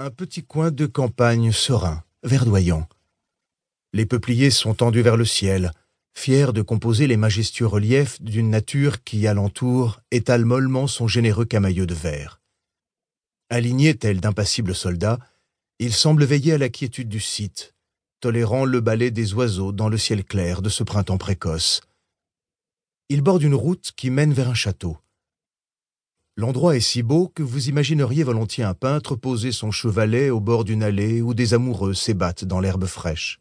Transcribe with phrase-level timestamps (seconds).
[0.00, 2.88] Un petit coin de campagne serein, verdoyant.
[3.92, 5.70] Les peupliers sont tendus vers le ciel,
[6.12, 11.86] fiers de composer les majestueux reliefs d'une nature qui, alentour, étale mollement son généreux camailleux
[11.86, 12.40] de verre.
[13.50, 15.20] Alignés tels d'impassibles soldats,
[15.78, 17.72] ils semblent veiller à la quiétude du site,
[18.18, 21.82] tolérant le balai des oiseaux dans le ciel clair de ce printemps précoce.
[23.10, 24.98] Ils bordent une route qui mène vers un château.
[26.36, 30.64] L'endroit est si beau que vous imagineriez volontiers un peintre poser son chevalet au bord
[30.64, 33.40] d'une allée où des amoureux s'ébattent dans l'herbe fraîche.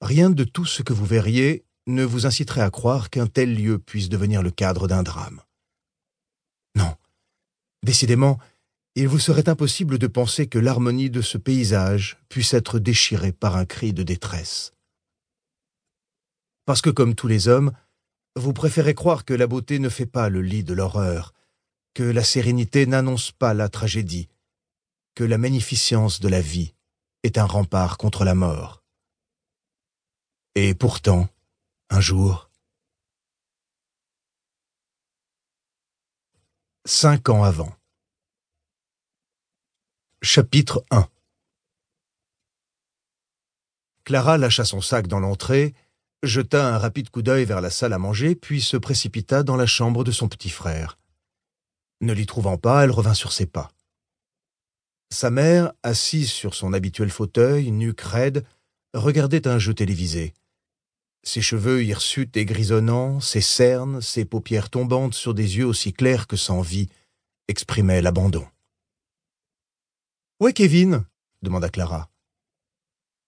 [0.00, 3.78] Rien de tout ce que vous verriez ne vous inciterait à croire qu'un tel lieu
[3.78, 5.42] puisse devenir le cadre d'un drame.
[6.74, 6.96] Non.
[7.84, 8.38] Décidément,
[8.96, 13.56] il vous serait impossible de penser que l'harmonie de ce paysage puisse être déchirée par
[13.56, 14.72] un cri de détresse.
[16.64, 17.72] Parce que, comme tous les hommes,
[18.34, 21.32] vous préférez croire que la beauté ne fait pas le lit de l'horreur,
[21.94, 24.28] que la sérénité n'annonce pas la tragédie,
[25.14, 26.74] que la magnificence de la vie
[27.22, 28.82] est un rempart contre la mort.
[30.56, 31.28] Et pourtant,
[31.90, 32.50] un jour,
[36.84, 37.72] cinq ans avant.
[40.20, 41.08] Chapitre 1
[44.04, 45.74] Clara lâcha son sac dans l'entrée,
[46.22, 49.66] jeta un rapide coup d'œil vers la salle à manger, puis se précipita dans la
[49.66, 50.98] chambre de son petit frère.
[52.04, 53.72] Ne l'y trouvant pas, elle revint sur ses pas.
[55.08, 58.44] Sa mère, assise sur son habituel fauteuil, nuque raide,
[58.92, 60.34] regardait un jeu télévisé.
[61.22, 66.26] Ses cheveux hirsutes et grisonnants, ses cernes, ses paupières tombantes sur des yeux aussi clairs
[66.26, 66.90] que sans vie,
[67.48, 68.46] exprimaient l'abandon.
[70.40, 71.06] Où est Kevin
[71.40, 72.10] demanda Clara.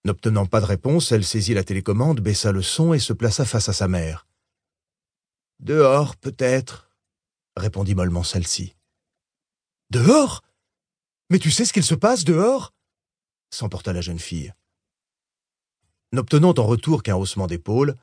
[0.05, 3.69] N'obtenant pas de réponse, elle saisit la télécommande, baissa le son et se plaça face
[3.69, 4.27] à sa mère.
[5.59, 6.86] Dehors, peut-être,
[7.57, 8.75] répondit mollement celle-ci.
[9.89, 10.43] Dehors?
[11.29, 12.73] Mais tu sais ce qu'il se passe dehors?
[13.49, 14.53] s'emporta la jeune fille.
[16.13, 17.95] N'obtenant en retour qu'un haussement d'épaules,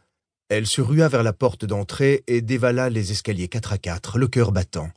[0.49, 4.29] elle se rua vers la porte d'entrée et dévala les escaliers quatre à quatre, le
[4.29, 4.91] cœur battant.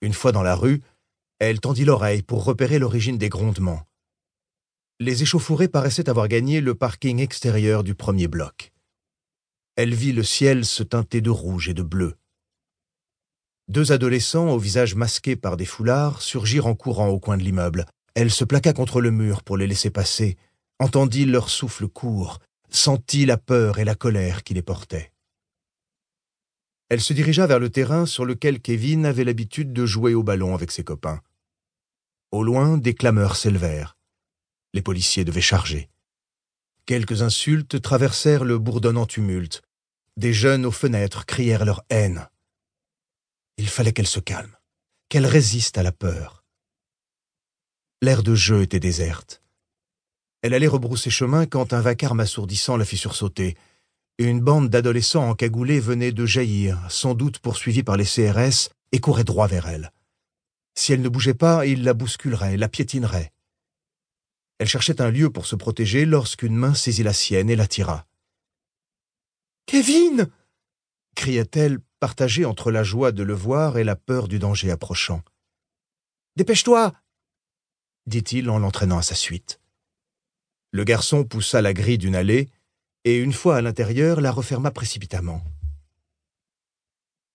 [0.00, 0.82] Une fois dans la rue,
[1.38, 3.86] elle tendit l'oreille pour repérer l'origine des grondements.
[4.98, 8.72] Les échauffourées paraissaient avoir gagné le parking extérieur du premier bloc.
[9.76, 12.16] Elle vit le ciel se teinter de rouge et de bleu.
[13.70, 17.86] Deux adolescents, au visage masqué par des foulards, surgirent en courant au coin de l'immeuble.
[18.16, 20.36] Elle se plaqua contre le mur pour les laisser passer,
[20.80, 25.12] entendit leur souffle court, sentit la peur et la colère qui les portaient.
[26.88, 30.52] Elle se dirigea vers le terrain sur lequel Kevin avait l'habitude de jouer au ballon
[30.52, 31.20] avec ses copains.
[32.32, 33.96] Au loin, des clameurs s'élevèrent.
[34.74, 35.88] Les policiers devaient charger.
[36.86, 39.62] Quelques insultes traversèrent le bourdonnant tumulte.
[40.16, 42.26] Des jeunes aux fenêtres crièrent leur haine.
[43.60, 44.56] Il fallait qu'elle se calme,
[45.10, 46.46] qu'elle résiste à la peur.
[48.00, 49.42] L'air de jeu était déserte.
[50.40, 53.58] Elle allait rebrousser chemin quand un vacarme assourdissant la fit sursauter.
[54.16, 59.24] Une bande d'adolescents encagoulés venait de jaillir, sans doute poursuivis par les CRS, et courait
[59.24, 59.92] droit vers elle.
[60.74, 63.30] Si elle ne bougeait pas, ils la bousculeraient, la piétineraient.
[64.58, 68.06] Elle cherchait un lieu pour se protéger lorsqu'une main saisit la sienne et la tira.
[69.66, 70.30] Kevin
[71.14, 75.22] cria-t-elle, partagée entre la joie de le voir et la peur du danger approchant.
[76.36, 76.92] Dépêche-toi
[78.06, 79.60] dit-il en l'entraînant à sa suite.
[80.72, 82.48] Le garçon poussa la grille d'une allée
[83.04, 85.42] et, une fois à l'intérieur, la referma précipitamment.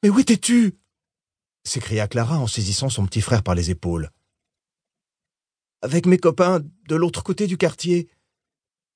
[0.03, 0.77] Mais où étais-tu
[1.63, 4.11] s'écria Clara en saisissant son petit frère par les épaules.
[5.81, 8.07] Avec mes copains de l'autre côté du quartier,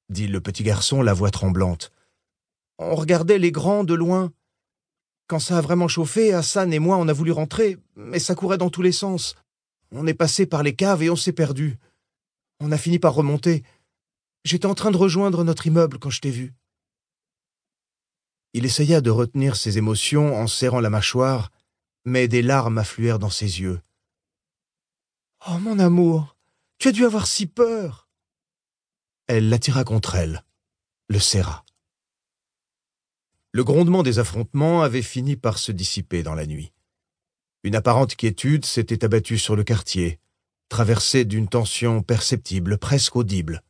[0.09, 1.91] dit le petit garçon, la voix tremblante.
[2.77, 4.31] On regardait les grands de loin.
[5.29, 8.57] Quand ça a vraiment chauffé, Hassan et moi, on a voulu rentrer, mais ça courait
[8.57, 9.35] dans tous les sens.
[9.91, 11.77] On est passé par les caves et on s'est perdu.
[12.59, 13.63] On a fini par remonter.
[14.43, 16.55] J'étais en train de rejoindre notre immeuble quand je t'ai vu.
[18.53, 21.51] Il essaya de retenir ses émotions en serrant la mâchoire,
[22.05, 23.79] mais des larmes affluèrent dans ses yeux.
[25.47, 26.37] Oh, mon amour,
[26.79, 28.09] tu as dû avoir si peur.
[29.27, 30.43] Elle l'attira contre elle,
[31.07, 31.63] le serra.
[33.51, 36.71] Le grondement des affrontements avait fini par se dissiper dans la nuit.
[37.63, 40.19] Une apparente quiétude s'était abattue sur le quartier,
[40.69, 43.63] traversée d'une tension perceptible, presque audible.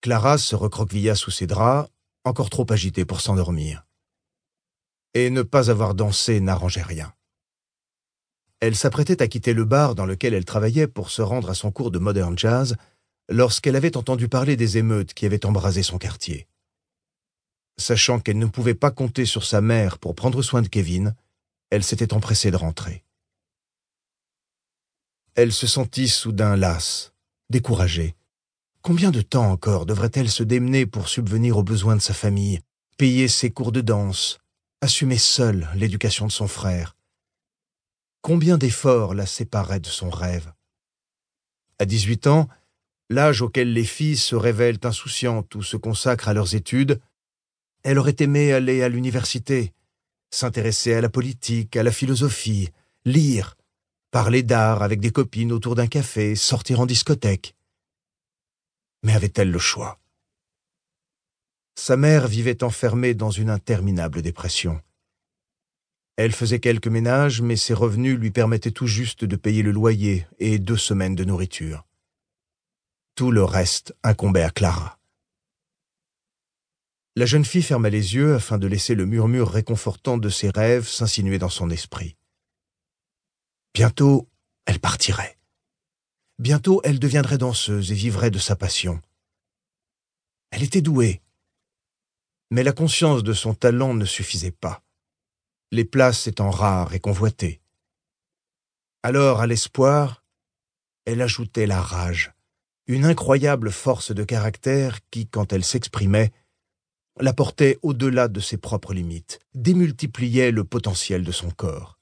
[0.00, 1.88] Clara se recroquevilla sous ses draps,
[2.24, 3.86] encore trop agitée pour s'endormir.
[5.14, 7.14] Et ne pas avoir dansé n'arrangeait rien.
[8.58, 11.70] Elle s'apprêtait à quitter le bar dans lequel elle travaillait pour se rendre à son
[11.70, 12.76] cours de modern jazz
[13.28, 16.48] lorsqu'elle avait entendu parler des émeutes qui avaient embrasé son quartier.
[17.78, 21.14] Sachant qu'elle ne pouvait pas compter sur sa mère pour prendre soin de Kevin,
[21.70, 23.04] elle s'était empressée de rentrer.
[25.34, 27.12] Elle se sentit soudain lasse,
[27.50, 28.14] découragée.
[28.80, 32.60] Combien de temps encore devrait-elle se démener pour subvenir aux besoins de sa famille,
[32.96, 34.38] payer ses cours de danse,
[34.80, 36.96] assumer seule l'éducation de son frère?
[38.22, 40.52] Combien d'efforts la séparaient de son rêve?
[41.78, 42.48] À dix-huit ans,
[43.10, 47.00] l'âge auquel les filles se révèlent insouciantes ou se consacrent à leurs études,
[47.86, 49.72] elle aurait aimé aller à l'université,
[50.30, 52.70] s'intéresser à la politique, à la philosophie,
[53.04, 53.56] lire,
[54.10, 57.54] parler d'art avec des copines autour d'un café, sortir en discothèque.
[59.04, 60.00] Mais avait-elle le choix?
[61.76, 64.82] Sa mère vivait enfermée dans une interminable dépression.
[66.16, 70.26] Elle faisait quelques ménages, mais ses revenus lui permettaient tout juste de payer le loyer
[70.40, 71.86] et deux semaines de nourriture.
[73.14, 74.98] Tout le reste incombait à Clara.
[77.18, 80.86] La jeune fille ferma les yeux afin de laisser le murmure réconfortant de ses rêves
[80.86, 82.14] s'insinuer dans son esprit.
[83.72, 84.28] Bientôt,
[84.66, 85.38] elle partirait.
[86.38, 89.00] Bientôt, elle deviendrait danseuse et vivrait de sa passion.
[90.50, 91.22] Elle était douée.
[92.50, 94.84] Mais la conscience de son talent ne suffisait pas,
[95.72, 97.62] les places étant rares et convoitées.
[99.02, 100.22] Alors, à l'espoir,
[101.06, 102.34] elle ajoutait la rage,
[102.86, 106.30] une incroyable force de caractère qui, quand elle s'exprimait,
[107.18, 111.98] la portait au-delà de ses propres limites, démultipliait le potentiel de son corps.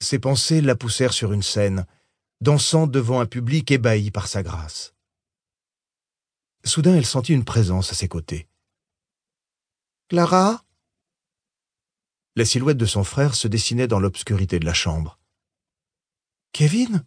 [0.00, 1.86] Ses pensées la poussèrent sur une scène,
[2.40, 4.94] dansant devant un public ébahi par sa grâce.
[6.64, 8.48] Soudain, elle sentit une présence à ses côtés.
[10.08, 10.64] Clara?
[12.36, 15.18] La silhouette de son frère se dessinait dans l'obscurité de la chambre.
[16.52, 17.04] Kevin?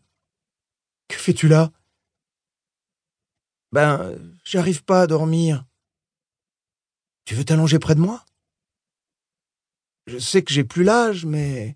[1.07, 1.71] Que fais-tu là?
[3.71, 5.65] Ben, j'arrive pas à dormir.
[7.25, 8.23] Tu veux t'allonger près de moi?
[10.05, 11.75] Je sais que j'ai plus l'âge, mais...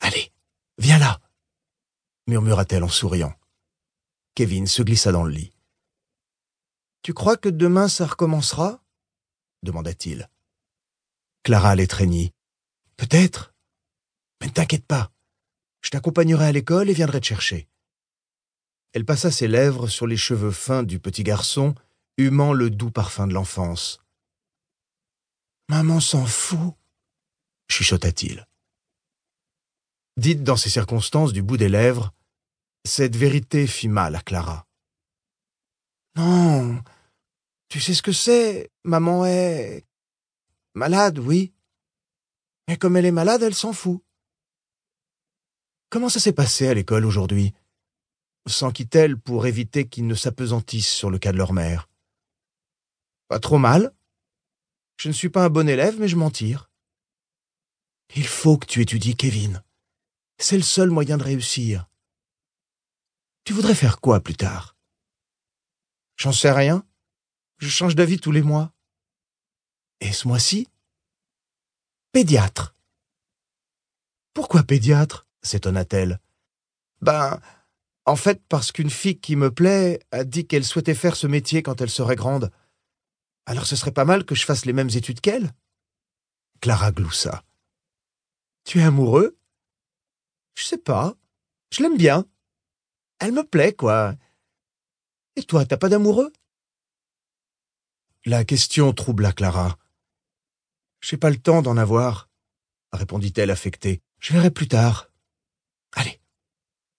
[0.00, 0.30] Allez,
[0.76, 1.20] viens là,
[2.26, 3.34] murmura-t-elle en souriant.
[4.34, 5.52] Kevin se glissa dans le lit.
[7.02, 8.84] Tu crois que demain ça recommencera?
[9.62, 10.28] demanda-t-il.
[11.42, 12.34] Clara l'étreignit.
[12.96, 13.54] Peut-être?
[14.40, 15.10] Mais ne t'inquiète pas.
[15.80, 17.68] Je t'accompagnerai à l'école et viendrai te chercher.
[18.92, 21.74] Elle passa ses lèvres sur les cheveux fins du petit garçon
[22.18, 24.00] humant le doux parfum de l'enfance.
[25.68, 26.74] Maman s'en fout,
[27.70, 28.46] chuchota-t-il.
[30.16, 32.12] Dite dans ces circonstances du bout des lèvres,
[32.84, 34.66] cette vérité fit mal à Clara.
[36.16, 36.82] Non,
[37.68, 39.86] tu sais ce que c'est, maman est
[40.74, 41.52] malade, oui.
[42.66, 44.02] Mais comme elle est malade, elle s'en fout.
[45.90, 47.54] Comment ça s'est passé à l'école aujourd'hui?
[48.46, 51.88] S'en quitte-t-elle pour éviter qu'ils ne s'apesantissent sur le cas de leur mère?
[53.28, 53.94] Pas trop mal.
[54.96, 56.70] Je ne suis pas un bon élève, mais je m'en tire.
[58.16, 59.62] Il faut que tu étudies, Kevin.
[60.38, 61.86] C'est le seul moyen de réussir.
[63.44, 64.76] Tu voudrais faire quoi plus tard?
[66.16, 66.84] J'en sais rien.
[67.58, 68.72] Je change d'avis tous les mois.
[70.00, 70.68] Et ce mois-ci?
[72.12, 72.74] Pédiatre.
[74.32, 75.26] Pourquoi pédiatre?
[75.42, 76.20] s'étonna-t-elle.
[77.00, 77.40] Ben,
[78.04, 81.62] en fait, parce qu'une fille qui me plaît a dit qu'elle souhaitait faire ce métier
[81.62, 82.50] quand elle serait grande.
[83.48, 85.54] Alors ce serait pas mal que je fasse les mêmes études qu'elle?
[86.60, 87.42] Clara gloussa.
[88.64, 89.38] Tu es amoureux?
[90.54, 91.14] Je sais pas.
[91.72, 92.26] Je l'aime bien.
[93.20, 94.14] Elle me plaît, quoi.
[95.36, 96.30] Et toi, t'as pas d'amoureux?
[98.26, 99.78] La question troubla Clara.
[101.00, 102.28] J'ai pas le temps d'en avoir,
[102.92, 104.02] répondit-elle affectée.
[104.18, 105.10] Je verrai plus tard.
[105.94, 106.20] Allez,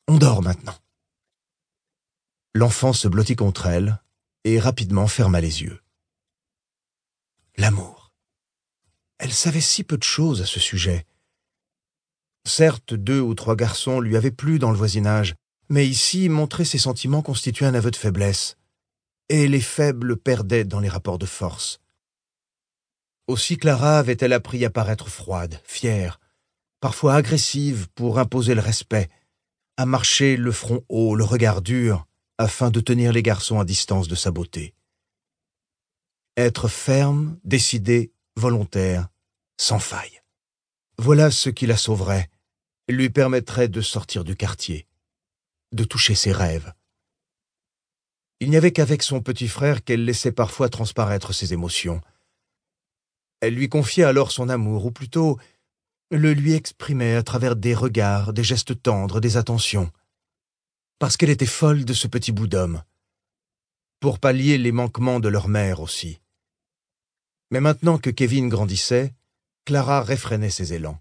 [0.08, 0.79] on dort maintenant.
[2.56, 4.01] L'enfant se blottit contre elle
[4.46, 5.79] et rapidement ferma les yeux
[7.60, 8.13] l'amour.
[9.18, 11.06] Elle savait si peu de choses à ce sujet.
[12.48, 15.36] Certes, deux ou trois garçons lui avaient plu dans le voisinage,
[15.68, 18.56] mais ici, montrer ses sentiments constituait un aveu de faiblesse,
[19.28, 21.82] et les faibles perdaient dans les rapports de force.
[23.28, 26.20] Aussi Clara avait-elle appris à paraître froide, fière,
[26.80, 29.10] parfois agressive pour imposer le respect,
[29.75, 34.08] à marcher le front haut, le regard dur, afin de tenir les garçons à distance
[34.08, 34.74] de sa beauté.
[36.39, 39.10] Être ferme, décidé, volontaire,
[39.60, 40.22] sans faille.
[40.98, 42.29] Voilà ce qui la sauverait,
[42.88, 44.88] lui permettrait de sortir du quartier,
[45.74, 46.72] de toucher ses rêves.
[48.39, 52.00] Il n'y avait qu'avec son petit frère qu'elle laissait parfois transparaître ses émotions.
[53.41, 55.38] Elle lui confiait alors son amour, ou plutôt
[56.10, 59.91] le lui exprimait à travers des regards, des gestes tendres, des attentions.
[61.00, 62.81] Parce qu'elle était folle de ce petit bout d'homme.
[64.00, 66.22] Pour pallier les manquements de leur mère aussi.
[67.51, 69.13] Mais maintenant que Kevin grandissait,
[69.65, 71.00] Clara réfrénait ses élans.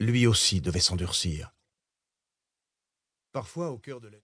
[0.00, 1.54] Lui aussi devait s'endurcir.
[3.32, 4.14] Parfois, au cœur de la